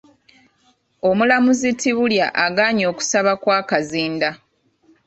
Omulamuzi 1.09 1.69
Tibulya 1.79 2.27
agaanye 2.45 2.83
okusaba 2.91 3.31
kwa 3.41 3.59
Kazinda. 3.69 4.29